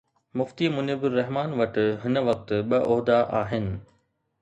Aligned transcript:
مفتي 0.39 0.65
منيب 0.77 1.01
الرحمان 1.09 1.49
وٽ 1.61 1.75
هن 2.07 2.15
وقت 2.31 2.49
ٻه 2.73 2.77
عهدا 2.89 3.19
آهن. 3.45 3.67